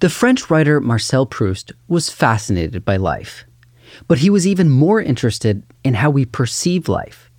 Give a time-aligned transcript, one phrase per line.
[0.00, 3.46] The French writer Marcel Proust was fascinated by life,
[4.06, 7.30] but he was even more interested in how we perceive life.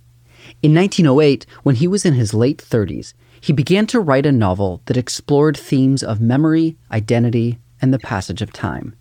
[0.60, 4.82] In 1908, when he was in his late 30s, he began to write a novel
[4.86, 8.96] that explored themes of memory, identity, and the passage of time.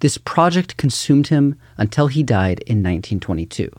[0.00, 3.70] This project consumed him until he died in 1922.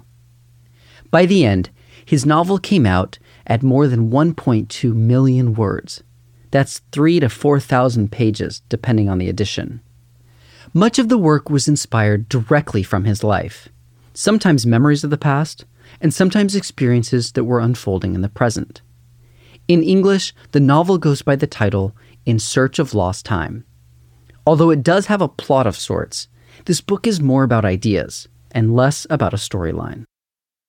[1.12, 1.70] By the end,
[2.04, 6.02] his novel came out at more than 1.2 million words.
[6.52, 9.82] That's three to 4,000 pages, depending on the edition.
[10.74, 13.70] Much of the work was inspired directly from his life,
[14.14, 15.66] sometimes memories of the past,
[16.02, 18.82] and sometimes experiences that were unfolding in the present.
[19.68, 21.96] In English, the novel goes by the title
[22.26, 23.66] In Search of Lost Time.
[24.46, 26.28] Although it does have a plot of sorts,
[26.66, 30.06] this book is more about ideas and less about a storyline.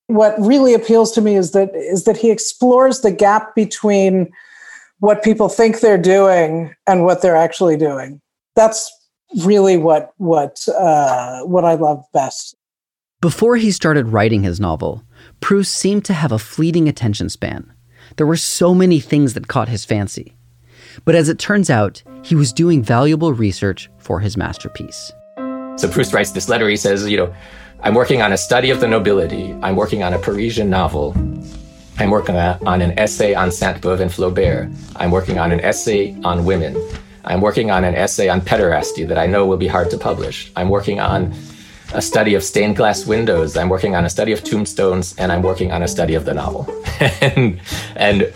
[0.07, 4.31] What really appeals to me is that is that he explores the gap between
[4.99, 8.21] what people think they're doing and what they're actually doing.
[8.55, 8.91] That's
[9.43, 12.55] really what what uh, what I love best.
[13.21, 15.03] Before he started writing his novel,
[15.41, 17.73] Proust seemed to have a fleeting attention span.
[18.15, 20.35] There were so many things that caught his fancy.
[21.05, 25.11] But as it turns out, he was doing valuable research for his masterpiece.
[25.75, 26.67] So Proust writes this letter.
[26.67, 27.33] He says, you know,
[27.81, 29.53] I'm working on a study of the nobility.
[29.61, 31.13] I'm working on a Parisian novel.
[31.99, 34.73] I'm working on an essay on Sainte-Beuve and Flaubert.
[34.95, 36.81] I'm working on an essay on women.
[37.25, 40.49] I'm working on an essay on pederasty that I know will be hard to publish.
[40.55, 41.33] I'm working on
[41.93, 43.57] a study of stained glass windows.
[43.57, 46.33] I'm working on a study of tombstones, and I'm working on a study of the
[46.33, 46.65] novel.
[47.21, 47.59] and,
[47.97, 48.33] and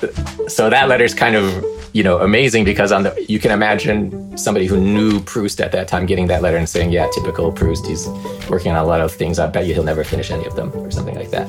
[0.48, 4.38] so that letter is kind of you know amazing because on the you can imagine
[4.38, 7.86] somebody who knew Proust at that time getting that letter and saying, "Yeah, typical Proust.
[7.86, 8.10] He's
[8.50, 9.40] working on a lot of things.
[9.40, 11.48] I bet you he'll never finish any of them," or something like that.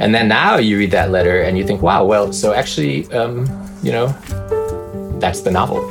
[0.00, 3.40] And then now you read that letter and you think, wow, well, so actually, um,
[3.82, 4.06] you know,
[5.20, 5.86] that's the novel.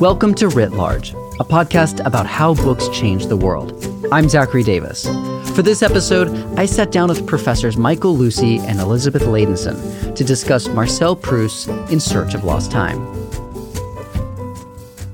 [0.00, 1.10] Welcome to Writ Large,
[1.40, 3.84] a podcast about how books change the world.
[4.12, 5.06] I'm Zachary Davis.
[5.56, 10.68] For this episode, I sat down with professors Michael Lucey and Elizabeth Ladenson to discuss
[10.68, 13.04] Marcel Proust's In Search of Lost Time.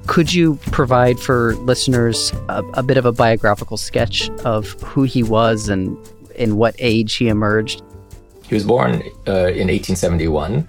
[0.07, 5.23] Could you provide for listeners a, a bit of a biographical sketch of who he
[5.23, 5.97] was and
[6.37, 7.83] in what age he emerged?
[8.45, 10.69] He was born uh, in 1871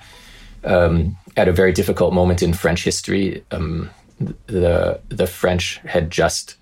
[0.64, 3.44] um, at a very difficult moment in French history.
[3.52, 3.90] Um,
[4.48, 6.56] the the French had just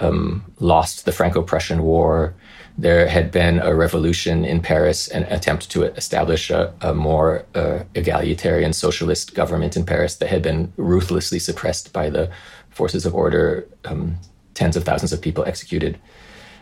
[0.00, 2.34] um, lost the Franco-Prussian War.
[2.76, 7.84] There had been a revolution in Paris, an attempt to establish a, a more uh,
[7.94, 12.30] egalitarian socialist government in Paris that had been ruthlessly suppressed by the
[12.68, 13.66] forces of order.
[13.86, 14.18] Um,
[14.56, 15.98] tens of thousands of people executed.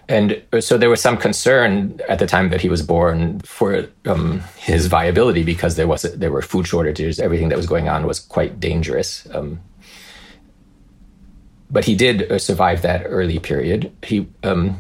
[0.09, 4.41] And so there was some concern at the time that he was born for um,
[4.56, 7.19] his viability because there was there were food shortages.
[7.19, 9.26] Everything that was going on was quite dangerous.
[9.32, 9.60] Um,
[11.70, 13.92] but he did uh, survive that early period.
[14.03, 14.78] He um,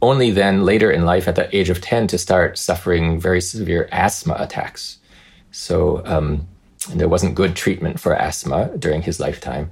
[0.00, 3.88] only then later in life, at the age of ten, to start suffering very severe
[3.90, 4.98] asthma attacks.
[5.50, 6.46] So um,
[6.94, 9.70] there wasn't good treatment for asthma during his lifetime,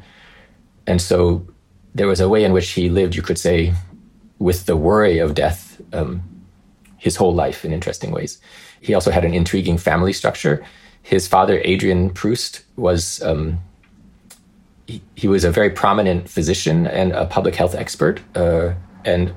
[0.88, 1.46] and so
[1.94, 3.14] there was a way in which he lived.
[3.14, 3.72] You could say
[4.38, 6.22] with the worry of death um,
[6.98, 8.38] his whole life in interesting ways.
[8.80, 10.64] He also had an intriguing family structure.
[11.02, 13.58] His father, Adrien Proust, was um,
[14.86, 19.32] he, he, was a very prominent physician and a public health expert, uh, and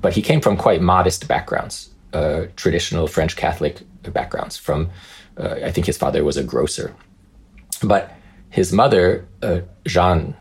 [0.00, 4.56] but he came from quite modest backgrounds, uh, traditional French Catholic backgrounds.
[4.56, 4.90] From
[5.36, 6.94] uh, I think his father was a grocer,
[7.82, 8.12] but
[8.50, 10.36] his mother, uh, Jeanne,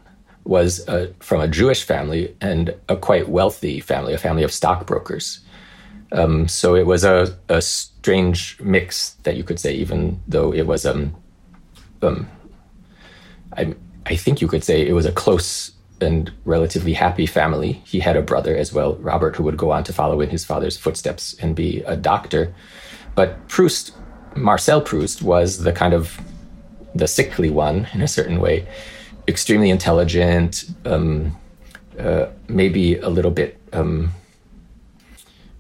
[0.45, 5.39] was uh, from a Jewish family and a quite wealthy family, a family of stockbrokers.
[6.11, 10.67] Um, so it was a, a, strange mix that you could say, even though it
[10.67, 11.15] was, um,
[12.03, 12.29] um,
[13.57, 13.73] I,
[14.05, 17.81] I think you could say it was a close and relatively happy family.
[17.85, 20.45] He had a brother as well, Robert, who would go on to follow in his
[20.45, 22.53] father's footsteps and be a doctor.
[23.15, 23.93] But Proust,
[24.35, 26.19] Marcel Proust, was the kind of
[26.93, 28.67] the sickly one in a certain way
[29.27, 31.35] extremely intelligent, um,
[31.99, 34.11] uh, maybe a little bit um,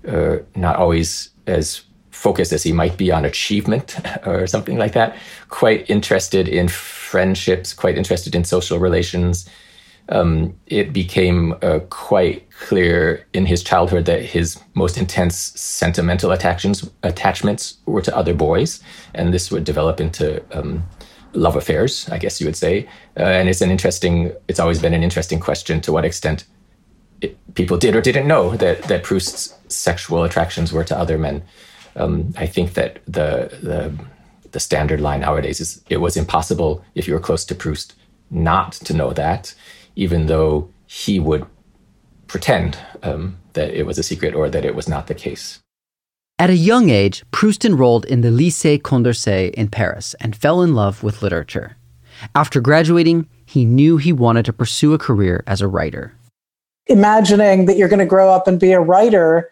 [0.07, 5.15] uh, not always as focused as he might be on achievement or something like that,
[5.49, 9.47] quite interested in friendships, quite interested in social relations.
[10.09, 16.87] Um, it became uh, quite clear in his childhood that his most intense sentimental attachments,
[17.01, 18.81] attachments were to other boys,
[19.15, 20.83] and this would develop into um,
[21.35, 22.87] love affairs, I guess you would say.
[23.17, 26.45] Uh, and it's an interesting, it's always been an interesting question to what extent
[27.21, 31.43] it, people did or didn't know that, that Proust's sexual attractions were to other men.
[31.95, 33.93] Um, I think that the, the,
[34.51, 37.95] the standard line nowadays is it was impossible if you were close to Proust
[38.29, 39.53] not to know that,
[39.95, 41.45] even though he would
[42.27, 45.59] pretend um, that it was a secret or that it was not the case.
[46.37, 50.75] At a young age, Proust enrolled in the Lycée Condorcet in Paris and fell in
[50.75, 51.77] love with literature.
[52.35, 56.13] After graduating, he knew he wanted to pursue a career as a writer.
[56.87, 59.49] Imagining that you're going to grow up and be a writer,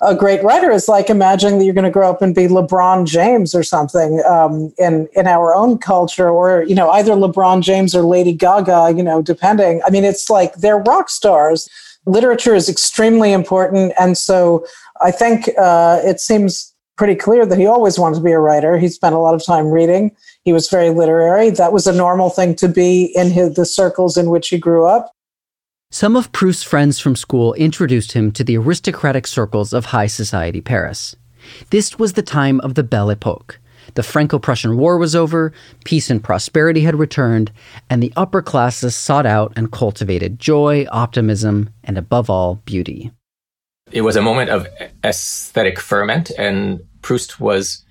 [0.00, 3.06] a great writer, is like imagining that you're going to grow up and be LeBron
[3.06, 7.94] James or something um, in in our own culture, or you know either LeBron James
[7.94, 9.82] or Lady Gaga, you know, depending.
[9.86, 11.68] I mean, it's like they're rock stars.
[12.06, 14.64] Literature is extremely important, and so
[15.02, 18.78] I think uh, it seems pretty clear that he always wanted to be a writer.
[18.78, 20.16] He spent a lot of time reading.
[20.44, 21.50] He was very literary.
[21.50, 24.86] That was a normal thing to be in his, the circles in which he grew
[24.86, 25.12] up.
[25.90, 30.60] Some of Proust's friends from school introduced him to the aristocratic circles of high society
[30.60, 31.14] Paris.
[31.70, 33.58] This was the time of the Belle Epoque.
[33.94, 35.52] The Franco Prussian War was over,
[35.84, 37.52] peace and prosperity had returned,
[37.88, 43.12] and the upper classes sought out and cultivated joy, optimism, and above all, beauty.
[43.92, 44.66] It was a moment of
[45.04, 47.84] aesthetic ferment, and Proust was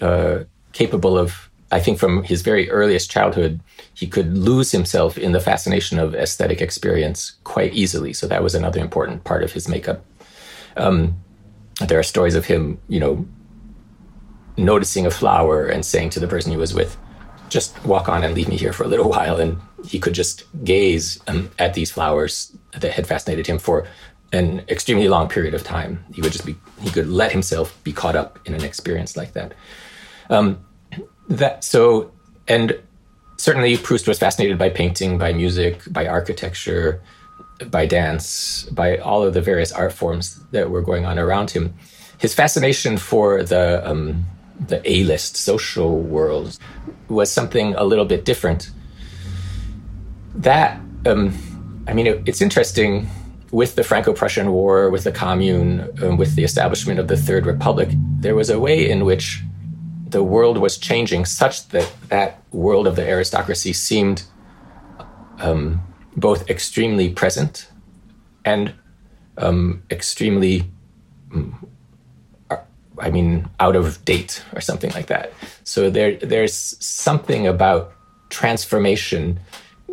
[0.00, 0.40] uh,
[0.72, 3.60] capable of, I think, from his very earliest childhood,
[3.94, 8.12] he could lose himself in the fascination of aesthetic experience quite easily.
[8.12, 10.04] So that was another important part of his makeup.
[10.76, 11.16] Um,
[11.86, 13.26] there are stories of him, you know,
[14.56, 16.96] noticing a flower and saying to the person he was with,
[17.48, 19.40] just walk on and leave me here for a little while.
[19.40, 23.86] And he could just gaze um, at these flowers that had fascinated him for
[24.32, 26.04] an extremely long period of time.
[26.12, 29.32] He would just be he could let himself be caught up in an experience like
[29.34, 29.54] that.
[30.30, 30.64] Um,
[31.28, 32.10] that so
[32.48, 32.78] and
[33.36, 37.00] certainly Proust was fascinated by painting, by music, by architecture,
[37.70, 41.74] by dance, by all of the various art forms that were going on around him.
[42.18, 44.24] His fascination for the um,
[44.58, 46.58] the A-list social world
[47.08, 48.70] was something a little bit different.
[50.34, 51.32] That um,
[51.86, 53.08] I mean, it, it's interesting
[53.52, 57.88] with the Franco-Prussian War, with the Commune, um, with the establishment of the Third Republic,
[58.20, 59.42] there was a way in which
[60.08, 64.24] the world was changing such that that world of the aristocracy seemed
[65.38, 65.80] um,
[66.16, 67.68] both extremely present
[68.44, 68.74] and
[69.38, 70.70] um, extremely,
[71.30, 71.52] mm,
[72.98, 75.32] I mean, out of date or something like that.
[75.64, 77.92] So there, there's something about
[78.28, 79.40] transformation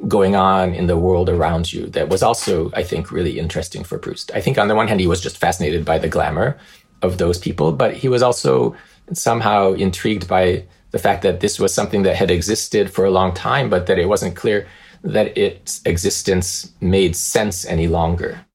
[0.08, 3.98] going on in the world around you that was also, I think, really interesting for
[3.98, 4.32] Proust.
[4.34, 6.58] I think on the one hand, he was just fascinated by the glamour
[7.02, 8.76] of those people, but he was also
[9.14, 13.34] somehow intrigued by the fact that this was something that had existed for a long
[13.34, 14.68] time, but that it wasn't clear
[15.04, 18.46] that its existence made sense any longer.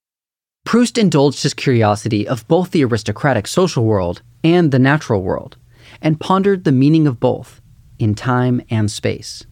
[0.69, 5.57] Proust indulged his curiosity of both the aristocratic social world and the natural world,
[6.03, 7.63] and pondered the meaning of both
[7.99, 9.47] in time and space.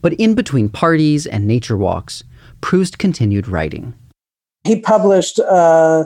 [0.00, 2.22] But in between parties and nature walks,
[2.60, 3.94] Proust continued writing.
[4.62, 6.04] He published uh,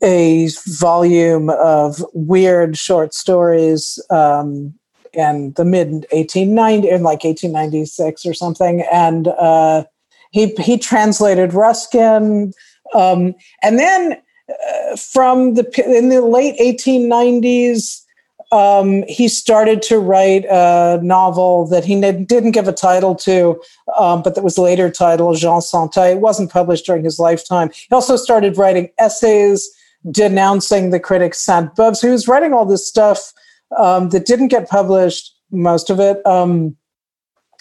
[0.00, 4.74] a volume of weird short stories um,
[5.12, 9.82] in the mid 1890 in like 1896 or something and uh,
[10.30, 12.52] he he translated ruskin
[12.94, 18.04] um, and then uh, from the in the late 1890s
[18.52, 23.60] um, he started to write a novel that he didn't give a title to,
[23.98, 26.12] um, but that was later titled Jean Santeuil.
[26.12, 27.70] It wasn't published during his lifetime.
[27.72, 29.68] He also started writing essays
[30.10, 31.96] denouncing the critic Sainte-Beuve.
[31.96, 33.32] So he was writing all this stuff
[33.76, 36.76] um, that didn't get published, most of it, um,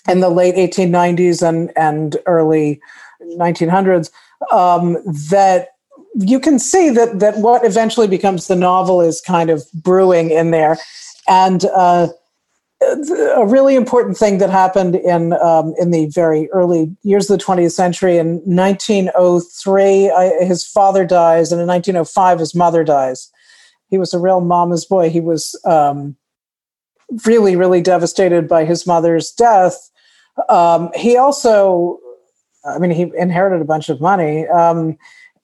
[0.07, 2.79] in the late 1890s and, and early
[3.37, 4.11] 1900s,
[4.51, 4.97] um,
[5.29, 5.69] that
[6.15, 10.51] you can see that that what eventually becomes the novel is kind of brewing in
[10.51, 10.77] there,
[11.27, 12.07] and uh,
[13.35, 17.43] a really important thing that happened in um, in the very early years of the
[17.43, 18.17] 20th century.
[18.17, 23.31] In 1903, I, his father dies, and in 1905, his mother dies.
[23.89, 25.09] He was a real mama's boy.
[25.09, 26.15] He was um,
[27.25, 29.91] really, really devastated by his mother's death.
[30.49, 31.99] Um, he also,
[32.65, 34.47] I mean, he inherited a bunch of money.
[34.47, 34.97] Um,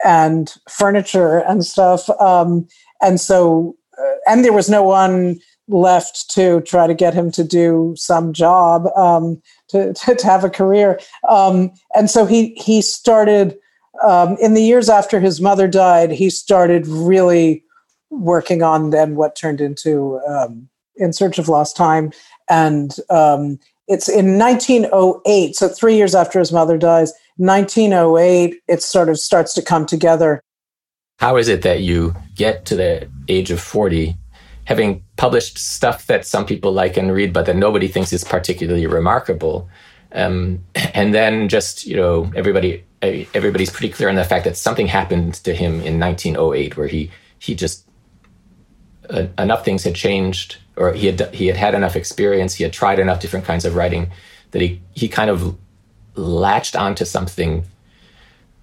[0.03, 2.09] and furniture and stuff.
[2.21, 2.67] Um,
[3.01, 7.43] and so uh, and there was no one left to try to get him to
[7.43, 12.81] do some job um, to, to, to, have a career um, and so he he
[12.81, 13.57] started
[14.03, 17.63] um, in the years after his mother died he started really
[18.09, 22.11] working on then what turned into um, in search of lost time
[22.49, 27.11] and um, it's in 1908 so three years after his mother dies.
[27.37, 30.41] 1908 it sort of starts to come together.
[31.17, 34.15] How is it that you get to the age of 40
[34.69, 38.85] having published stuff that some people like and read, but that nobody thinks is particularly
[38.85, 39.67] remarkable.
[40.11, 44.85] Um, and then just, you know, everybody, everybody's pretty clear on the fact that something
[44.85, 47.89] happened to him in 1908 where he, he just,
[49.09, 52.55] uh, enough things had changed or he had, he had had enough experience.
[52.55, 54.09] He had tried enough different kinds of writing
[54.51, 55.57] that he, he kind of
[56.15, 57.63] latched onto something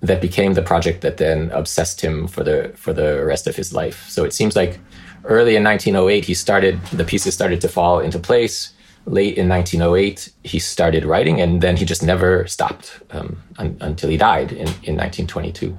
[0.01, 3.73] that became the project that then obsessed him for the, for the rest of his
[3.73, 4.09] life.
[4.09, 4.79] So it seems like
[5.25, 8.73] early in 1908, he started, the pieces started to fall into place.
[9.07, 14.11] Late in 1908, he started writing, and then he just never stopped um, un- until
[14.11, 15.77] he died in, in 1922.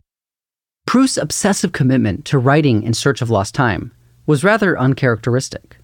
[0.86, 3.92] Proust's obsessive commitment to writing in search of lost time
[4.26, 5.77] was rather uncharacteristic.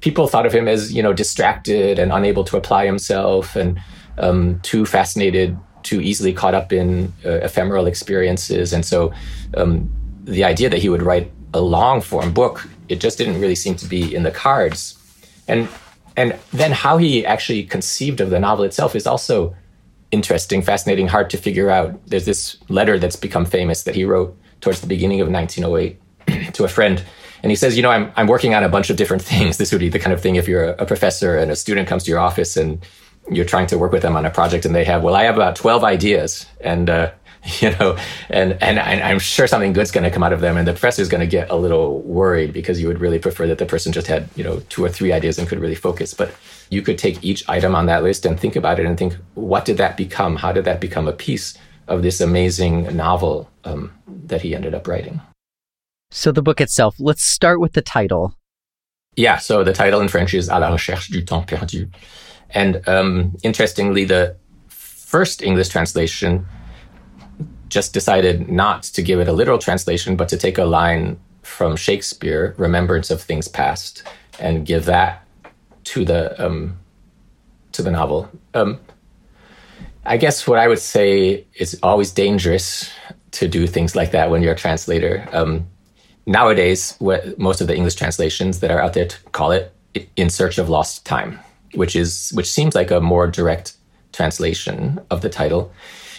[0.00, 3.80] People thought of him as, you know, distracted and unable to apply himself and
[4.18, 8.72] um, too fascinated, too easily caught up in uh, ephemeral experiences.
[8.72, 9.12] And so
[9.56, 9.90] um,
[10.24, 13.76] the idea that he would write a long form book it just didn't really seem
[13.76, 14.94] to be in the cards.
[15.46, 15.68] And
[16.16, 19.54] and then how he actually conceived of the novel itself is also
[20.10, 21.94] interesting, fascinating, hard to figure out.
[22.08, 26.64] There's this letter that's become famous that he wrote towards the beginning of 1908 to
[26.64, 27.04] a friend.
[27.42, 29.56] And he says, you know, I'm, I'm working on a bunch of different things.
[29.58, 32.04] This would be the kind of thing if you're a, professor and a student comes
[32.04, 32.84] to your office and
[33.30, 35.34] you're trying to work with them on a project and they have, well, I have
[35.34, 36.46] about 12 ideas.
[36.60, 37.10] And, uh,
[37.60, 37.96] you know,
[38.28, 40.56] and, and, I'm sure something good's going to come out of them.
[40.56, 43.46] And the professor is going to get a little worried because you would really prefer
[43.46, 46.14] that the person just had, you know, two or three ideas and could really focus.
[46.14, 46.34] But
[46.70, 49.64] you could take each item on that list and think about it and think, what
[49.64, 50.36] did that become?
[50.36, 54.86] How did that become a piece of this amazing novel um, that he ended up
[54.86, 55.20] writing?
[56.10, 58.34] So the book itself, let's start with the title.
[59.16, 61.90] Yeah, so the title in French is À la recherche du temps perdu.
[62.50, 64.36] And um, interestingly, the
[64.68, 66.46] first English translation
[67.68, 71.76] just decided not to give it a literal translation, but to take a line from
[71.76, 74.02] Shakespeare, Remembrance of Things Past,
[74.38, 75.26] and give that
[75.84, 76.78] to the um,
[77.72, 78.30] to the novel.
[78.54, 78.80] Um,
[80.04, 82.90] I guess what I would say is always dangerous
[83.32, 85.28] to do things like that when you're a translator.
[85.32, 85.66] Um,
[86.28, 89.72] nowadays, what most of the English translations that are out there call it
[90.14, 91.40] "In Search of Lost Time,"
[91.74, 93.74] which is which seems like a more direct
[94.12, 95.72] translation of the title.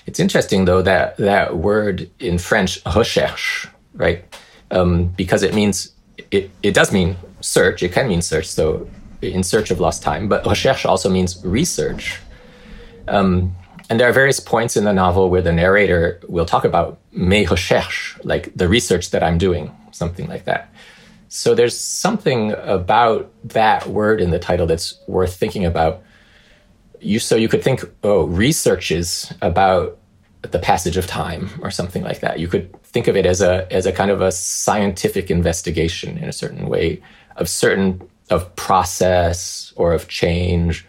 [0.06, 4.26] It's interesting though that that word in French recherche, right?
[4.72, 5.94] Um, because it means
[6.32, 7.84] it, it does mean search.
[7.84, 8.48] It can mean search.
[8.48, 8.90] So
[9.22, 12.20] in search of lost time, but recherche also means research.
[13.08, 13.56] Um,
[13.90, 17.50] and there are various points in the novel where the narrator will talk about mes
[17.50, 20.74] recherches, like the research that I'm doing, something like that.
[21.30, 26.02] So there's something about that word in the title that's worth thinking about.
[27.00, 29.98] You so you could think, oh, researches about
[30.42, 32.40] the passage of time or something like that.
[32.40, 36.28] You could think of it as a as a kind of a scientific investigation in
[36.28, 37.02] a certain way
[37.38, 40.86] of certain of process or of change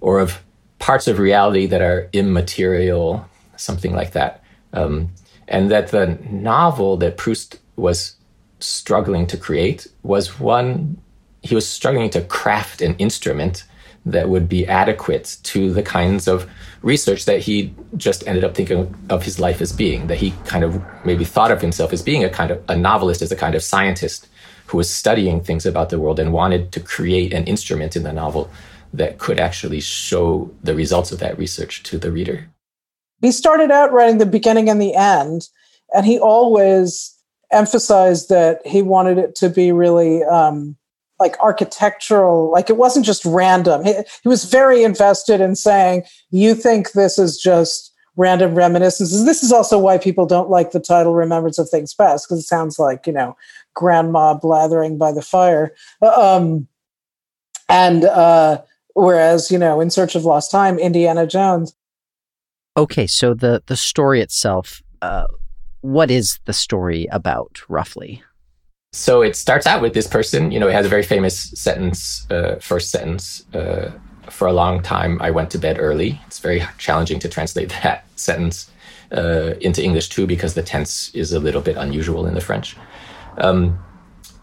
[0.00, 0.42] or of
[0.78, 4.42] parts of reality that are immaterial, something like that.
[4.72, 5.10] Um,
[5.48, 8.16] and that the novel that Proust was
[8.62, 10.98] struggling to create was one
[11.42, 13.64] he was struggling to craft an instrument
[14.04, 16.48] that would be adequate to the kinds of
[16.82, 20.64] research that he just ended up thinking of his life as being, that he kind
[20.64, 23.54] of maybe thought of himself as being a kind of a novelist, as a kind
[23.54, 24.28] of scientist
[24.66, 28.12] who was studying things about the world and wanted to create an instrument in the
[28.12, 28.50] novel
[28.92, 32.48] that could actually show the results of that research to the reader.
[33.20, 35.48] He started out writing the beginning and the end,
[35.94, 37.16] and he always
[37.52, 40.76] emphasized that he wanted it to be really um,
[41.22, 43.84] like architectural like it wasn't just random.
[43.84, 49.24] He, he was very invested in saying you think this is just random reminiscences.
[49.24, 52.46] This is also why people don't like the title remembrance of things past because it
[52.46, 53.36] sounds like you know
[53.74, 55.74] grandma blathering by the fire.
[56.02, 56.66] Um,
[57.68, 58.62] and uh,
[58.94, 61.74] whereas you know in search of lost time indiana jones.
[62.76, 65.26] Okay so the the story itself uh,
[65.82, 68.22] what is the story about roughly
[68.92, 72.30] so it starts out with this person, you know, it has a very famous sentence,
[72.30, 73.46] uh, first sentence.
[73.54, 73.90] Uh,
[74.28, 76.20] for a long time, I went to bed early.
[76.26, 78.70] It's very challenging to translate that sentence
[79.10, 82.76] uh, into English too, because the tense is a little bit unusual in the French.
[83.38, 83.82] Um,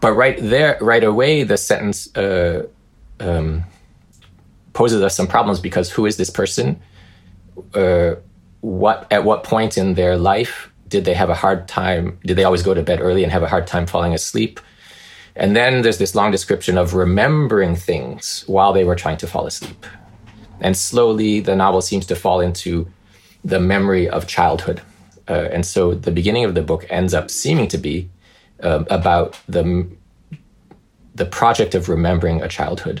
[0.00, 2.66] but right there, right away, the sentence uh,
[3.20, 3.64] um,
[4.72, 6.80] poses us some problems because who is this person?
[7.72, 8.16] Uh,
[8.62, 12.18] what at what point in their life did they have a hard time?
[12.24, 14.60] Did they always go to bed early and have a hard time falling asleep?
[15.36, 19.46] And then there's this long description of remembering things while they were trying to fall
[19.46, 19.86] asleep.
[20.60, 22.90] And slowly, the novel seems to fall into
[23.44, 24.82] the memory of childhood.
[25.28, 28.10] Uh, and so the beginning of the book ends up seeming to be
[28.62, 29.88] um, about the,
[31.14, 33.00] the project of remembering a childhood.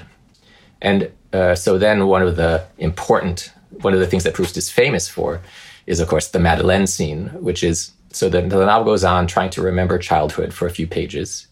[0.80, 4.70] And uh, so then one of the important, one of the things that Proust is
[4.70, 5.40] famous for
[5.86, 9.50] is, of course, the Madeleine scene, which is so the, the novel goes on trying
[9.50, 11.46] to remember childhood for a few pages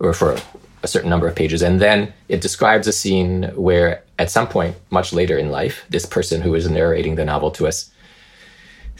[0.00, 0.36] or for
[0.82, 1.62] a certain number of pages.
[1.62, 6.04] And then it describes a scene where, at some point, much later in life, this
[6.04, 7.90] person who is narrating the novel to us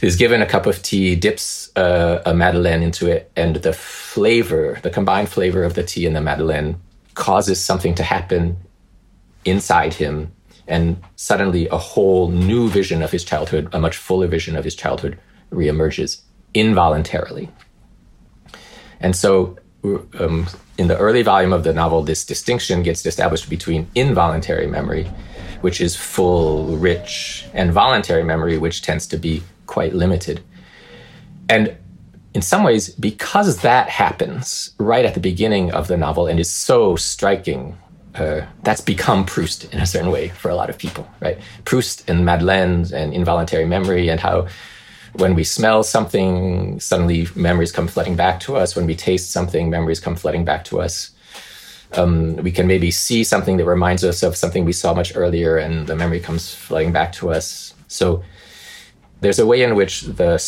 [0.01, 4.79] is given a cup of tea, dips uh, a Madeleine into it, and the flavor,
[4.83, 6.81] the combined flavor of the tea and the Madeleine,
[7.15, 8.57] causes something to happen
[9.45, 10.33] inside him.
[10.69, 14.75] And suddenly, a whole new vision of his childhood, a much fuller vision of his
[14.75, 15.19] childhood,
[15.51, 16.23] reemerges
[16.55, 17.51] involuntarily.
[19.01, 19.59] And so,
[20.19, 20.47] um,
[20.79, 25.11] in the early volume of the novel, this distinction gets established between involuntary memory,
[25.61, 30.41] which is full, rich, and voluntary memory, which tends to be quite limited.
[31.49, 31.77] And
[32.35, 36.51] in some ways, because that happens right at the beginning of the novel and is
[36.51, 37.77] so striking,
[38.15, 41.39] uh, that's become Proust in a certain way for a lot of people, right?
[41.65, 44.49] Proust and Madeleine and involuntary memory and how
[45.15, 48.75] when we smell something, suddenly memories come flooding back to us.
[48.75, 51.11] When we taste something, memories come flooding back to us.
[51.95, 55.59] Um, we can maybe see something that reminds us of something we saw much earlier,
[55.59, 57.75] and the memory comes flooding back to us.
[57.89, 58.23] So
[59.21, 60.43] there's a way in which the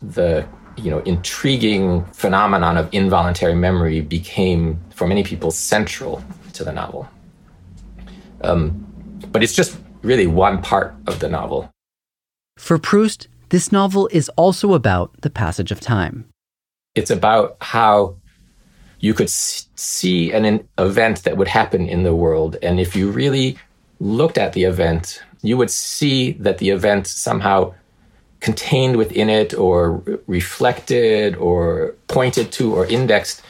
[0.00, 0.46] the
[0.78, 6.22] you know intriguing phenomenon of involuntary memory became, for many people, central
[6.56, 7.08] to the novel.
[8.42, 8.86] Um,
[9.32, 11.70] but it's just really one part of the novel.
[12.58, 16.26] For Proust, this novel is also about the passage of time.
[16.94, 18.16] It's about how
[19.00, 22.56] you could see an event that would happen in the world.
[22.62, 23.58] And if you really
[24.00, 27.74] looked at the event, you would see that the event somehow
[28.40, 33.42] contained within it or reflected or pointed to or indexed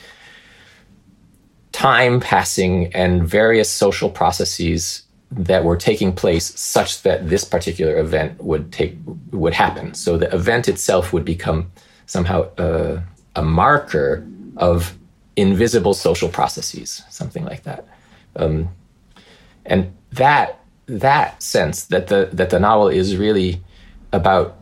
[1.77, 8.43] time passing and various social processes that were taking place such that this particular event
[8.43, 8.97] would take
[9.31, 9.93] would happen.
[9.93, 11.71] So the event itself would become
[12.07, 13.03] somehow a,
[13.35, 14.97] a marker of
[15.37, 17.87] invisible social processes, something like that.
[18.37, 18.71] Um,
[19.67, 23.61] and that that sense that the that the novel is really
[24.15, 24.57] about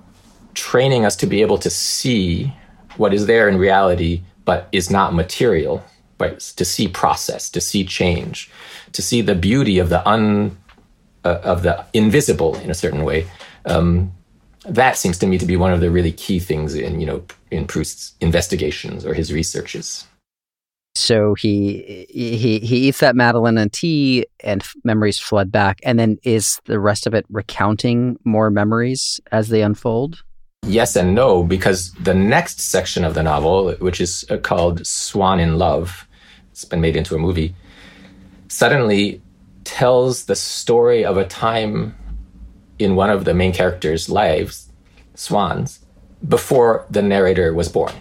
[0.55, 2.53] training us to be able to see
[2.97, 5.85] what is there in reality, but is not material,
[6.29, 8.51] but to see process, to see change,
[8.93, 10.57] to see the beauty of the un
[11.25, 13.27] uh, of the invisible in a certain way.
[13.67, 14.13] Um,
[14.67, 17.23] that seems to me to be one of the really key things in you know
[17.51, 20.07] in Proust's investigations or his researches.
[20.97, 25.81] So he he he eats that Madeleine and tea, and f- memories flood back.
[25.83, 30.23] And then is the rest of it recounting more memories as they unfold?
[30.67, 35.41] Yes and no, because the next section of the novel, which is uh, called "Swann
[35.41, 36.07] in Love,
[36.55, 37.53] it's been made into a movie,
[38.47, 39.21] suddenly
[39.65, 41.97] tells the story of a time
[42.79, 44.71] in one of the main characters' lives,
[45.17, 45.81] Swann's,
[46.29, 47.93] before the narrator was born.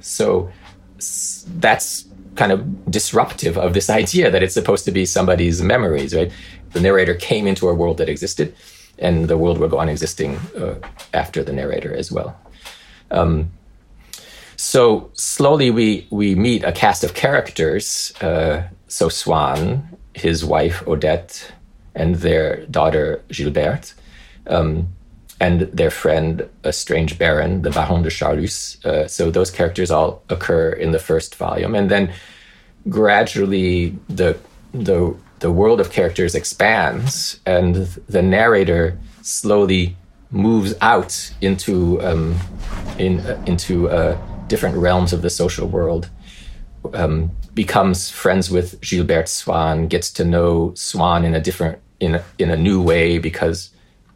[0.00, 0.50] So
[1.56, 6.30] that's kind of disruptive of this idea that it's supposed to be somebody's memories, right?
[6.72, 8.54] The narrator came into a world that existed,
[8.98, 10.74] and the world will go on existing uh,
[11.14, 12.38] after the narrator as well.
[13.10, 13.50] Um,
[14.56, 18.12] so slowly we we meet a cast of characters.
[18.20, 21.52] Uh, so Swann, his wife Odette,
[21.94, 23.94] and their daughter Gilberte,
[24.46, 24.88] um,
[25.40, 28.84] and their friend, a strange baron, the Baron de Charlus.
[28.84, 32.12] Uh, so those characters all occur in the first volume, and then
[32.88, 34.36] gradually the
[34.72, 37.74] the the world of characters expands, and
[38.08, 39.96] the narrator slowly
[40.30, 42.36] moves out into um,
[42.98, 44.16] in uh, into uh,
[44.48, 46.10] different realms of the social world.
[46.92, 52.24] Um, becomes friends with Gilberte Swann, gets to know Swann in a different in a,
[52.38, 53.70] in a new way because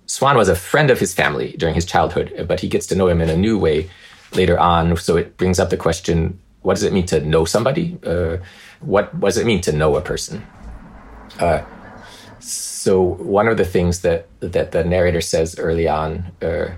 [0.06, 3.08] Swann was a friend of his family during his childhood, but he gets to know
[3.08, 3.88] him in a new way
[4.34, 4.96] later on.
[4.96, 7.98] So it brings up the question: What does it mean to know somebody?
[8.04, 8.38] Uh,
[8.80, 10.46] what, what, does it mean to know a person?
[11.38, 11.62] Uh,
[12.40, 16.68] so one of the things that that the narrator says early on, uh,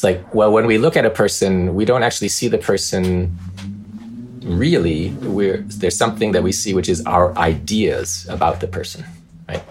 [0.00, 3.36] it's like, well, when we look at a person, we don't actually see the person
[4.42, 9.04] really We're, there's something that we see which is our ideas about the person,
[9.46, 9.62] right?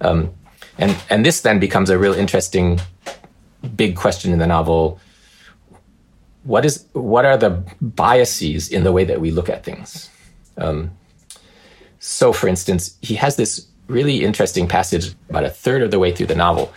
[0.00, 0.34] Um,
[0.76, 2.80] and and this then becomes a real interesting
[3.76, 4.98] big question in the novel.
[6.42, 10.10] What is what are the biases in the way that we look at things?
[10.58, 10.90] Um,
[12.00, 16.10] so, for instance, he has this really interesting passage about a third of the way
[16.12, 16.72] through the novel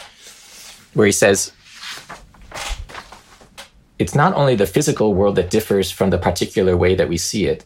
[0.93, 1.52] where he says,
[3.99, 7.45] It's not only the physical world that differs from the particular way that we see
[7.45, 7.65] it,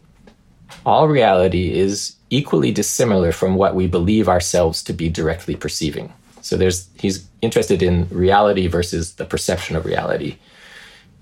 [0.85, 6.11] all reality is equally dissimilar from what we believe ourselves to be directly perceiving.
[6.41, 10.37] So there's he's interested in reality versus the perception of reality.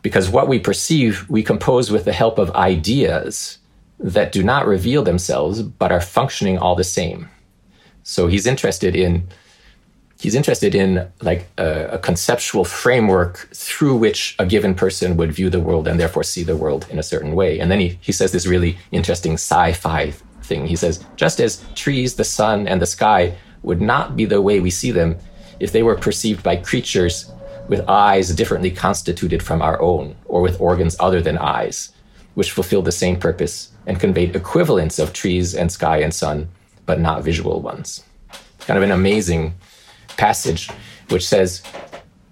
[0.02, 3.60] Because what we perceive, we compose with the help of ideas
[4.00, 7.30] that do not reveal themselves but are functioning all the same.
[8.04, 9.28] So he's interested in
[10.22, 15.50] he's interested in like a, a, conceptual framework through which a given person would view
[15.50, 17.60] the world and therefore see the world in a certain way.
[17.60, 20.12] And then he, he says this really interesting sci-fi
[20.44, 20.68] thing.
[20.68, 24.60] He says, just as trees, the sun, and the sky would not be the way
[24.60, 25.18] we see them
[25.60, 27.32] if they were perceived by creatures
[27.68, 31.94] with eyes differently constituted from our own, or with organs other than eyes,
[32.36, 36.48] which fulfilled the same purpose and conveyed equivalents of trees and sky and sun,
[36.86, 38.04] but not visual ones.
[38.60, 39.56] Kind of an amazing
[40.22, 40.70] passage,
[41.10, 41.64] which says,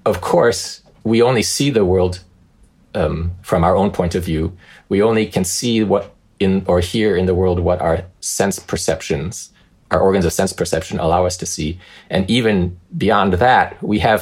[0.06, 2.24] of course, we only see the world
[2.94, 4.56] um, from our own point of view.
[4.90, 6.04] We only can see what
[6.40, 9.52] in or hear in the world what our sense perceptions,
[9.92, 11.80] our organs of sense perception allow us to see.
[12.10, 14.22] And even beyond that, we have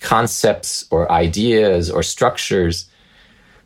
[0.00, 2.90] concepts or ideas or structures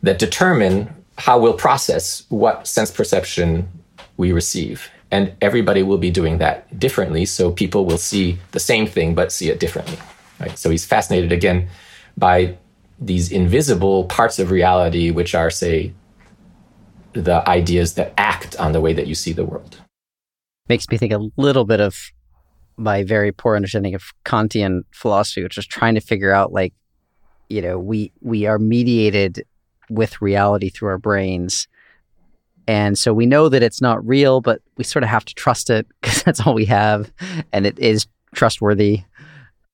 [0.02, 0.76] that determine
[1.24, 3.68] how we'll process what sense perception
[4.16, 8.86] we receive and everybody will be doing that differently so people will see the same
[8.86, 9.98] thing but see it differently
[10.42, 10.58] right?
[10.58, 11.68] So he's fascinated again
[12.16, 12.58] by
[12.98, 15.92] these invisible parts of reality which are say
[17.12, 19.80] the ideas that act on the way that you see the world.
[20.68, 21.96] Makes me think a little bit of
[22.76, 26.72] my very poor understanding of kantian philosophy which is trying to figure out like
[27.48, 29.44] you know we we are mediated
[29.90, 31.68] with reality through our brains
[32.66, 35.70] and so we know that it's not real, but we sort of have to trust
[35.70, 37.12] it because that's all we have.
[37.52, 39.02] And it is trustworthy.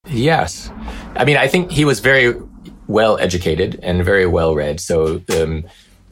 [0.06, 0.70] Yes.
[1.16, 2.34] I mean, I think he was very
[2.86, 4.80] well educated and very well read.
[4.80, 5.64] So um,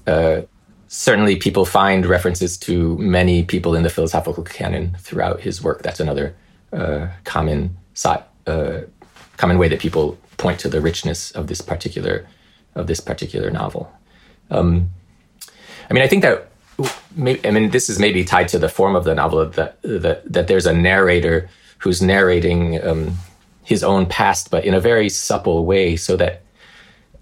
[0.06, 0.42] uh,
[0.88, 5.82] certainly people find references to many people in the philosophical canon throughout his work.
[5.82, 6.34] That's another
[6.72, 7.76] uh, common
[8.46, 8.80] uh,
[9.38, 12.26] common way that people point to the richness of this particular
[12.74, 13.90] of this particular novel.
[14.50, 14.90] Um,
[15.88, 16.50] I mean, I think that
[17.14, 20.32] maybe, I mean, this is maybe tied to the form of the novel that that,
[20.32, 23.14] that there's a narrator who's narrating um,
[23.64, 26.42] his own past, but in a very supple way, so that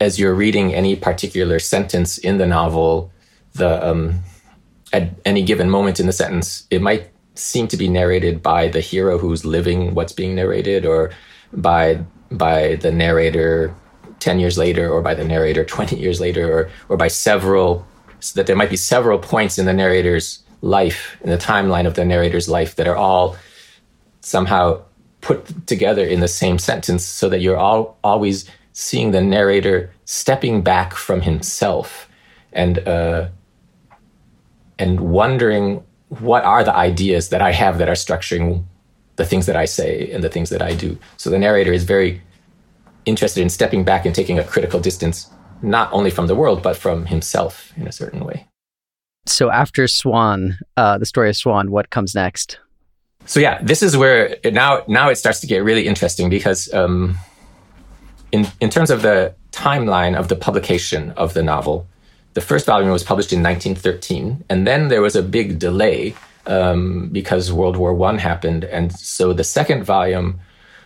[0.01, 3.11] as you're reading any particular sentence in the novel,
[3.55, 4.21] the um,
[4.93, 8.81] at any given moment in the sentence, it might seem to be narrated by the
[8.81, 11.11] hero who's living what's being narrated, or
[11.53, 13.75] by by the narrator
[14.21, 17.87] 10 years later or by the narrator 20 years later or, or by several
[18.25, 21.93] so that there might be several points in the narrator's life, in the timeline of
[21.93, 23.37] the narrator's life, that are all
[24.23, 24.81] somehow
[25.21, 30.63] put together in the same sentence so that you're all always seeing the narrator stepping
[30.63, 32.09] back from himself
[32.55, 33.29] and uh,
[34.79, 38.65] and wondering what are the ideas that I have that are structuring
[39.17, 40.99] the things that I say and the things that I do.
[41.19, 42.23] So the narrator is very
[43.05, 45.29] interested in stepping back and taking a critical distance
[45.62, 48.47] not only from the world, but from himself in a certain way.
[49.27, 52.59] So after Swann, uh, the story of Swann, what comes next?
[53.27, 56.73] So yeah, this is where it, now now it starts to get really interesting because
[56.75, 57.17] um,
[58.33, 61.87] in in terms of the timeline of the publication of the novel,
[62.35, 66.14] the first volume was published in 1913, and then there was a big delay
[66.47, 70.40] um, because World War One happened, and so the second volume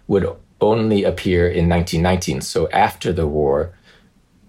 [0.07, 0.27] would
[0.61, 2.41] only appear in 1919.
[2.41, 3.73] So after the war,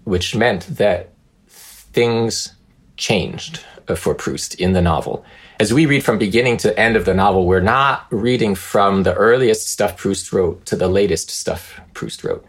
[0.04, 1.12] which meant that
[1.48, 2.54] things
[2.96, 5.24] changed uh, for Proust in the novel.
[5.58, 9.14] As we read from beginning to end of the novel, we're not reading from the
[9.14, 12.44] earliest stuff Proust wrote to the latest stuff Proust wrote.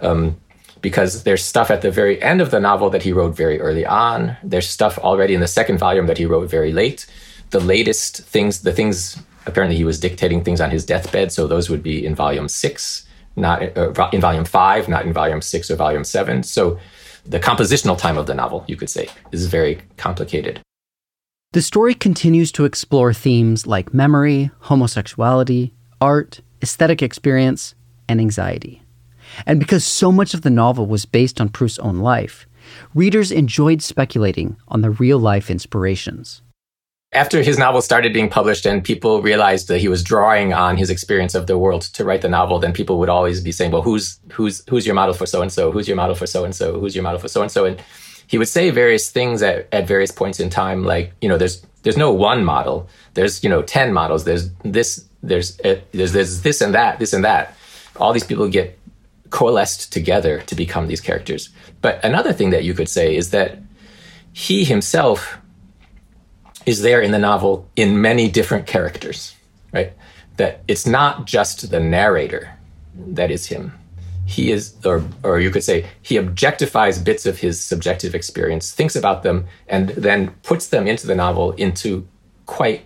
[0.00, 0.40] Um,
[0.80, 3.84] because there's stuff at the very end of the novel that he wrote very early
[3.84, 4.36] on.
[4.42, 7.06] There's stuff already in the second volume that he wrote very late.
[7.50, 11.68] The latest things, the things, apparently he was dictating things on his deathbed, so those
[11.68, 13.04] would be in volume six
[13.36, 16.42] not uh, in volume five, not in volume six or volume seven.
[16.42, 16.78] So
[17.24, 20.60] the compositional time of the novel, you could say, is very complicated.
[21.52, 27.74] The story continues to explore themes like memory, homosexuality, art, aesthetic experience,
[28.08, 28.82] and anxiety.
[29.46, 32.46] And because so much of the novel was based on Proust's own life,
[32.94, 36.42] readers enjoyed speculating on the real life inspirations.
[37.12, 40.90] After his novel started being published and people realized that he was drawing on his
[40.90, 43.82] experience of the world to write the novel, then people would always be saying, "Well,
[43.82, 45.72] who's who's who's your model for so and so?
[45.72, 46.78] Who's your model for so and so?
[46.78, 47.82] Who's your model for so and so?" And
[48.28, 51.66] he would say various things at, at various points in time, like you know, there's
[51.82, 52.88] there's no one model.
[53.14, 54.22] There's you know ten models.
[54.24, 55.04] There's this.
[55.20, 57.00] There's uh, there's there's this and that.
[57.00, 57.56] This and that.
[57.96, 58.78] All these people get
[59.30, 61.48] coalesced together to become these characters.
[61.82, 63.58] But another thing that you could say is that
[64.32, 65.38] he himself
[66.70, 69.34] is there in the novel in many different characters,
[69.76, 69.92] right?
[70.38, 72.44] That it's not just the narrator
[73.18, 73.64] that is him.
[74.36, 75.78] He is, or, or you could say,
[76.08, 79.38] he objectifies bits of his subjective experience, thinks about them,
[79.74, 82.06] and then puts them into the novel into
[82.46, 82.80] quite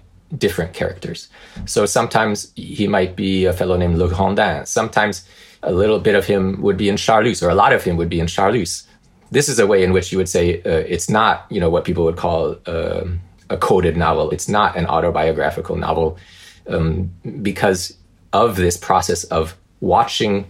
[0.44, 1.28] different characters.
[1.66, 4.66] So sometimes he might be a fellow named Legrandin.
[4.66, 5.28] Sometimes
[5.62, 8.08] a little bit of him would be in Charlus, or a lot of him would
[8.08, 8.86] be in Charlus.
[9.30, 11.84] This is a way in which you would say uh, it's not, you know, what
[11.84, 13.04] people would call uh,
[13.50, 14.30] a coded novel.
[14.30, 16.18] It's not an autobiographical novel
[16.68, 17.10] um,
[17.42, 17.96] because
[18.32, 20.46] of this process of watching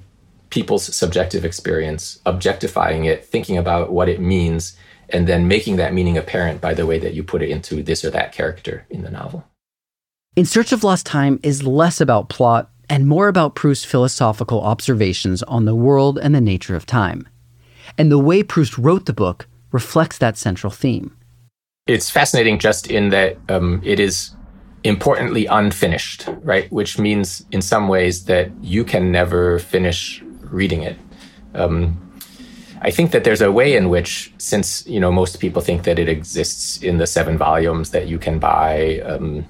[0.51, 4.77] people's subjective experience, objectifying it, thinking about what it means,
[5.09, 8.05] and then making that meaning apparent by the way that you put it into this
[8.05, 9.45] or that character in the novel.
[10.37, 15.43] In Search of Lost Time is less about plot and more about Proust's philosophical observations
[15.45, 17.29] on the world and the nature of time.
[17.97, 21.17] And the way Proust wrote the book reflects that central theme.
[21.87, 24.31] It's fascinating just in that um, it is
[24.85, 26.73] importantly unfinished, right?
[26.73, 30.97] Which means in some ways that you can never finish reading it.
[31.55, 32.01] Um,
[32.81, 35.99] I think that there's a way in which, since you know most people think that
[35.99, 39.45] it exists in the seven volumes that you can buy, um,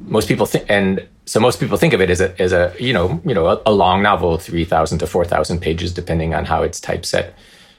[0.00, 2.92] most people think, and so most people think of it as a as a you
[2.92, 6.44] know you know a, a long novel, three thousand to four thousand pages, depending on
[6.44, 7.34] how it's typeset,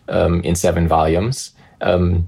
[0.08, 1.52] um, in seven volumes.
[1.82, 2.28] Um,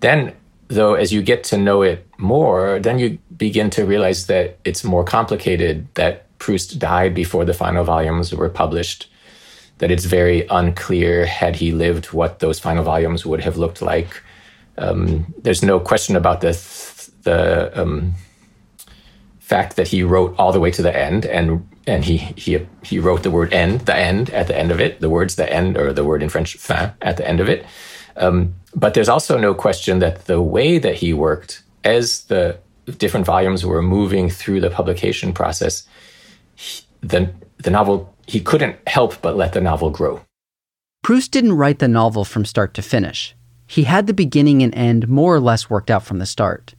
[0.00, 0.34] then
[0.68, 4.82] though as you get to know it more then you begin to realize that it's
[4.84, 9.08] more complicated that proust died before the final volumes were published
[9.78, 14.22] that it's very unclear had he lived what those final volumes would have looked like.
[14.78, 16.52] Um, there's no question about the
[17.22, 18.14] the um,
[19.38, 22.98] fact that he wrote all the way to the end and and he he he
[22.98, 25.76] wrote the word end the end at the end of it the words the end
[25.76, 27.64] or the word in french fin at the end of it.
[28.16, 32.58] Um, but there's also no question that the way that he worked as the
[32.98, 35.84] different volumes were moving through the publication process,
[36.54, 40.20] he, the, the novel, he couldn't help but let the novel grow.
[41.02, 43.34] Proust didn't write the novel from start to finish.
[43.66, 46.74] He had the beginning and end more or less worked out from the start.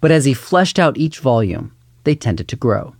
[0.00, 2.94] But as he fleshed out each volume, they tended to grow.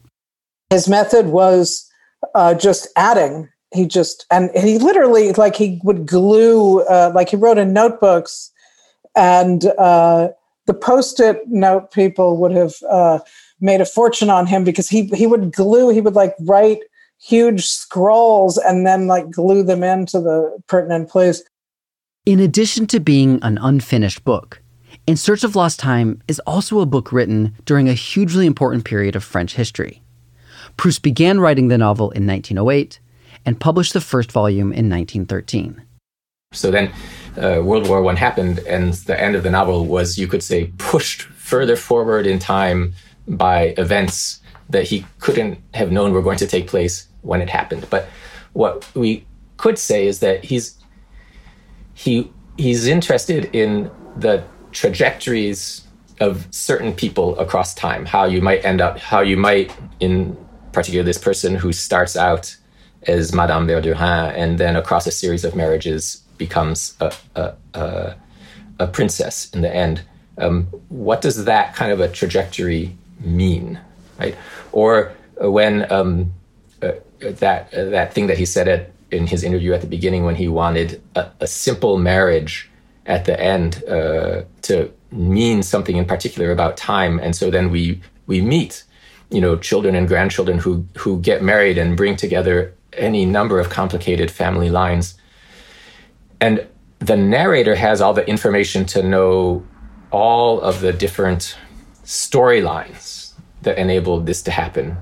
[0.70, 1.88] His method was
[2.34, 7.36] uh, just adding he just and he literally like he would glue uh, like he
[7.36, 8.50] wrote in notebooks
[9.16, 10.28] and uh,
[10.66, 13.18] the post-it note people would have uh,
[13.60, 16.80] made a fortune on him because he he would glue he would like write
[17.18, 21.42] huge scrolls and then like glue them into the pertinent place.
[22.24, 24.62] In addition to being an unfinished book
[25.06, 29.16] in search of lost time is also a book written during a hugely important period
[29.16, 30.02] of french history.
[30.76, 33.00] Proust began writing the novel in 1908
[33.44, 35.82] and published the first volume in 1913.
[36.52, 36.92] So then
[37.36, 40.72] uh, World War I happened, and the end of the novel was, you could say,
[40.78, 42.94] pushed further forward in time
[43.28, 47.86] by events that he couldn't have known were going to take place when it happened.
[47.90, 48.08] But
[48.52, 49.26] what we
[49.56, 50.76] could say is that he's
[51.94, 55.86] he he's interested in the trajectories
[56.20, 60.36] of certain people across time, how you might end up, how you might, in
[60.72, 62.56] particular, this person who starts out
[63.06, 68.14] as Madame Verdurin, and then across a series of marriages becomes a, a, a,
[68.78, 70.02] a princess in the end.
[70.38, 73.78] Um, what does that kind of a trajectory mean,
[74.18, 74.36] right?
[74.72, 76.32] Or when um,
[76.82, 80.24] uh, that uh, that thing that he said at, in his interview at the beginning,
[80.24, 82.70] when he wanted a, a simple marriage
[83.06, 88.00] at the end uh, to mean something in particular about time, and so then we
[88.26, 88.84] we meet,
[89.30, 93.70] you know, children and grandchildren who who get married and bring together any number of
[93.70, 95.14] complicated family lines.
[96.40, 96.66] And
[96.98, 99.64] the narrator has all the information to know
[100.10, 101.56] all of the different
[102.04, 104.96] storylines that enabled this to happen.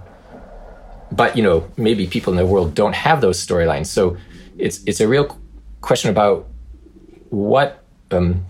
[1.10, 3.86] But you know, maybe people in the world don't have those storylines.
[3.86, 4.16] So
[4.58, 5.38] it's it's a real
[5.80, 6.46] question about
[7.30, 8.44] what um,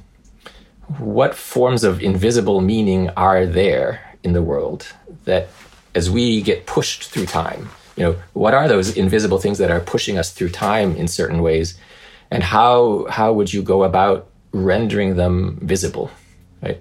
[0.98, 4.87] what forms of invisible meaning are there in the world
[5.24, 5.48] that
[5.94, 7.68] as we get pushed through time
[7.99, 11.43] you know what are those invisible things that are pushing us through time in certain
[11.43, 11.77] ways
[12.31, 16.11] and how how would you go about rendering them visible,
[16.63, 16.81] right?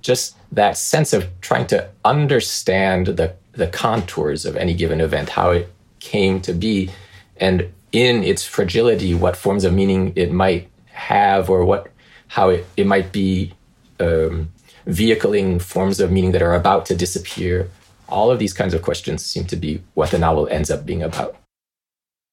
[0.00, 5.50] Just that sense of trying to understand the, the contours of any given event, how
[5.50, 6.90] it came to be,
[7.36, 11.90] and in its fragility, what forms of meaning it might have, or what
[12.28, 13.52] how it, it might be
[14.00, 14.50] um,
[14.86, 17.70] vehicling forms of meaning that are about to disappear.
[18.12, 21.02] All of these kinds of questions seem to be what the novel ends up being
[21.02, 21.34] about.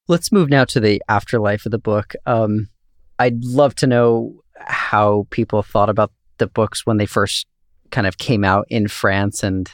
[0.08, 2.14] Let's move now to the afterlife of the book.
[2.26, 2.68] Um,
[3.18, 7.46] I'd love to know how people thought about the books when they first
[7.90, 9.70] kind of came out in France and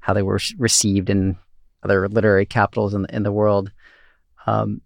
[0.00, 1.36] how they were received in
[1.82, 3.70] other literary capitals in the, in the world.
[4.46, 4.80] Um,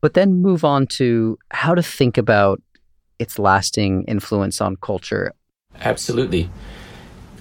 [0.00, 2.60] but then move on to how to think about
[3.18, 5.32] its lasting influence on culture.
[5.80, 6.50] Absolutely.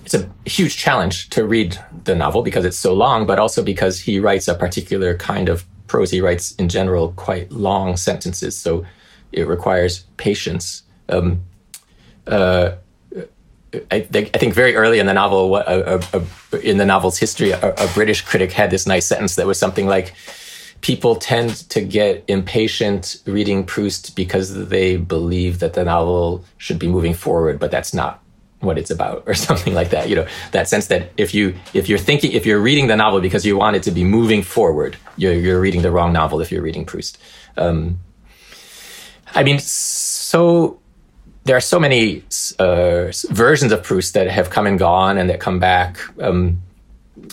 [0.10, 4.00] It's a huge challenge to read the novel because it's so long, but also because
[4.00, 6.10] he writes a particular kind of prose.
[6.10, 8.58] He writes, in general, quite long sentences.
[8.58, 8.88] So
[9.32, 10.82] it requires patience.
[11.10, 11.44] Um,
[12.26, 12.72] uh,
[13.92, 16.02] I, think, I think very early in the novel, a, a,
[16.54, 19.86] a, in the novel's history, a, British critic had this nice sentence that was something
[19.86, 20.16] like,
[20.82, 26.88] "People tend to get impatient reading Proust because they believe that the novel should be
[26.88, 28.24] moving forward, but that's not
[28.62, 31.88] what it's about or something like that you know that sense that if you if
[31.88, 34.98] you're thinking if you're reading the novel because you want it to be moving forward
[35.18, 37.18] you're, you're reading the wrong novel if you're reading proust
[37.58, 38.00] um,
[39.36, 40.80] I mean, so
[41.44, 42.24] there are so many
[42.58, 46.00] uh, versions of Proust that have come and gone and that come back.
[46.20, 46.62] Um,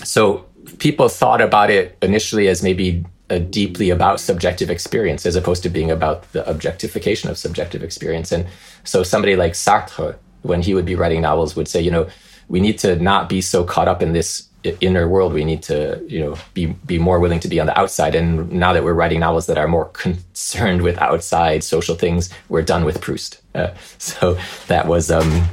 [0.04, 0.46] so
[0.78, 5.68] people thought about it initially as maybe a deeply about subjective experience as opposed to
[5.68, 8.30] being about the objectification of subjective experience.
[8.30, 8.46] And
[8.84, 12.09] so somebody like Sartre, when he would be writing novels, would say, you know,
[12.49, 14.49] we need to not be so caught up in this
[14.81, 15.33] inner world.
[15.33, 18.14] We need to you know be be more willing to be on the outside.
[18.14, 22.62] And now that we're writing novels that are more concerned with outside social things we're
[22.62, 23.40] done with proust.
[23.55, 25.49] Uh, so that was um,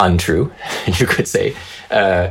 [0.00, 0.52] untrue
[0.98, 1.56] you could say.
[1.90, 2.30] Uh,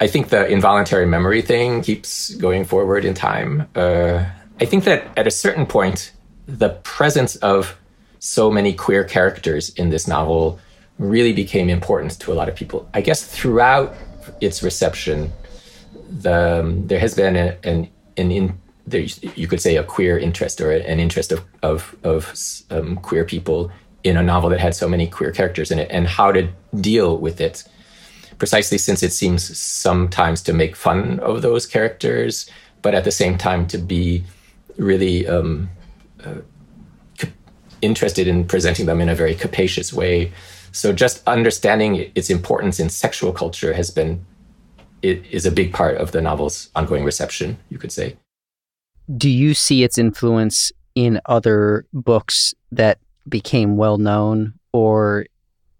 [0.00, 3.68] i think the involuntary memory thing keeps going forward in time.
[3.74, 4.24] Uh,
[4.60, 6.12] i think that at a certain point
[6.46, 7.76] the presence of
[8.24, 10.60] so many queer characters in this novel
[10.96, 12.88] really became important to a lot of people.
[12.94, 13.96] I guess throughout
[14.40, 15.32] its reception,
[16.08, 20.16] the, um, there has been a, an an in there, you could say a queer
[20.18, 22.32] interest or an interest of of, of
[22.70, 23.72] um, queer people
[24.04, 26.48] in a novel that had so many queer characters in it, and how to
[26.80, 27.64] deal with it.
[28.38, 32.48] Precisely since it seems sometimes to make fun of those characters,
[32.82, 34.22] but at the same time to be
[34.76, 35.68] really um,
[36.24, 36.36] uh,
[37.82, 40.32] interested in presenting them in a very capacious way
[40.72, 44.24] so just understanding its importance in sexual culture has been
[45.02, 48.16] it is a big part of the novel's ongoing reception, you could say.
[49.16, 55.26] Do you see its influence in other books that became well known or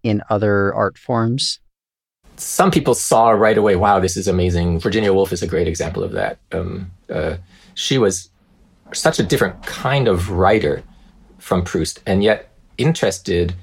[0.03, 1.59] in other art forms?
[2.35, 4.79] Some people saw right away, wow, this is amazing.
[4.79, 6.39] Virginia Woolf is a great example of that.
[6.51, 7.37] Um, uh,
[7.75, 8.29] she was
[8.91, 10.83] such a different kind of writer
[11.43, 13.53] from Proust, and yet interested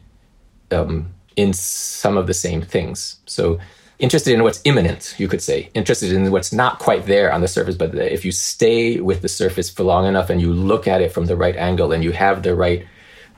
[0.70, 3.16] um, in some of the same things.
[3.24, 3.58] So
[3.98, 7.48] interested in what's immanent, you could say, interested in what's not quite there on the
[7.48, 11.00] surface, but if you stay with the surface for long enough and you look at
[11.00, 12.86] it from the right angle and you have the right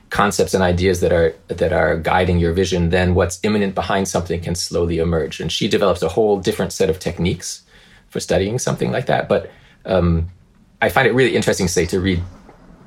[0.09, 4.41] concepts and ideas that are that are guiding your vision, then what's immanent behind something
[4.41, 5.39] can slowly emerge.
[5.39, 7.63] And she develops a whole different set of techniques
[8.09, 9.29] for studying something like that.
[9.29, 9.49] But
[9.85, 10.29] um,
[10.81, 12.21] I find it really interesting, say, to read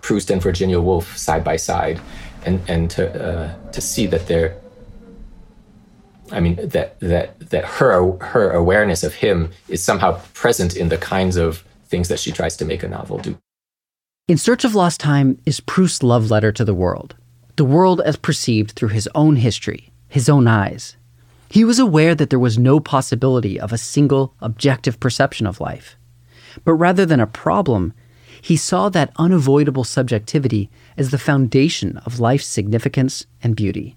[0.06, 2.00] Proust and Virginia Woolf side by side,
[2.44, 4.56] and and to uh, to see that they're
[6.30, 10.96] I mean that that that her her awareness of him is somehow present in the
[10.96, 13.36] kinds of things that she tries to make a novel do.
[14.28, 17.16] In Search of Lost Time is Proust's love letter to the world,
[17.56, 20.96] the world as perceived through his own history, his own eyes.
[21.50, 25.96] He was aware that there was no possibility of a single objective perception of life.
[26.64, 27.92] But rather than a problem,
[28.40, 33.96] he saw that unavoidable subjectivity as the foundation of life's significance and beauty.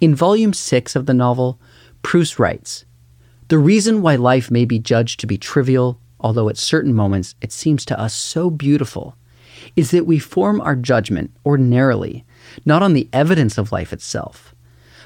[0.00, 1.60] In volume 6 of the novel,
[2.02, 2.84] Proust writes
[3.48, 7.52] The reason why life may be judged to be trivial, although at certain moments it
[7.52, 9.16] seems to us so beautiful,
[9.76, 12.24] is that we form our judgment ordinarily
[12.64, 14.54] not on the evidence of life itself,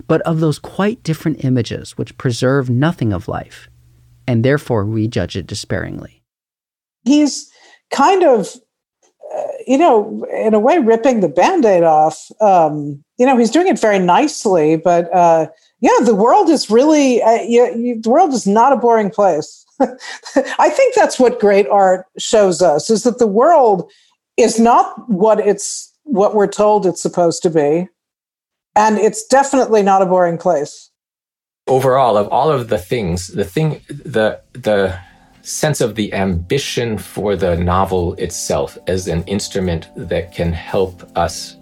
[0.07, 3.69] but of those quite different images which preserve nothing of life,
[4.27, 6.23] and therefore we judge it despairingly.
[7.05, 7.51] He's
[7.91, 8.57] kind of
[9.67, 12.31] you know, in a way, ripping the band aid off.
[12.41, 15.49] Um, you know, he's doing it very nicely, but uh,
[15.81, 19.67] yeah, the world is really, uh, you, you, the world is not a boring place.
[19.81, 23.91] I think that's what great art shows us is that the world
[24.37, 27.89] is not what it's what we're told it's supposed to be.
[28.75, 30.91] And it's definitely not a boring place.
[31.67, 34.99] Overall, of all of the things, the thing, the, the,
[35.49, 41.57] sense of the ambition for the novel itself as an instrument that can help us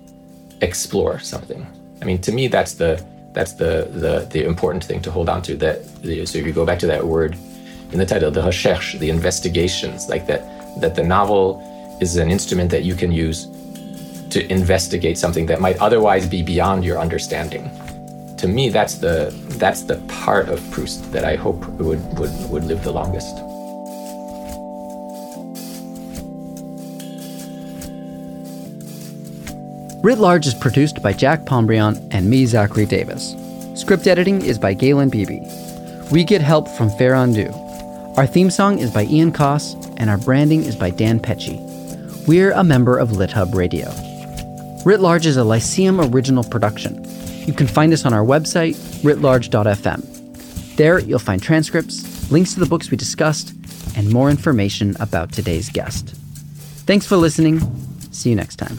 [0.61, 1.64] explore something.
[2.03, 5.41] I mean, to me, that's the that's the the, the important thing to hold on
[5.43, 5.57] to.
[5.57, 7.37] That so if you go back to that word
[7.93, 10.43] in the title, the recherche, the investigations, like that
[10.80, 11.62] that the novel
[12.01, 13.47] is an instrument that you can use
[14.30, 17.70] to investigate something that might otherwise be beyond your understanding.
[18.39, 22.64] To me, that's the that's the part of Proust that I hope would would, would
[22.64, 23.45] live the longest.
[30.07, 33.34] Writ Large is produced by Jack Pombriant and me, Zachary Davis.
[33.74, 35.40] Script editing is by Galen Beebe.
[36.12, 37.50] We get help from Farron Du.
[38.16, 41.59] Our theme song is by Ian Coss, and our branding is by Dan Pecci.
[42.28, 43.88] We're a member of LitHub Radio.
[44.84, 47.04] Writ Large is a Lyceum original production.
[47.44, 50.76] You can find us on our website, writlarge.fm.
[50.76, 53.54] There, you'll find transcripts, links to the books we discussed,
[53.96, 56.11] and more information about today's guest.
[56.86, 57.59] Thanks for listening.
[58.12, 58.78] See you next time.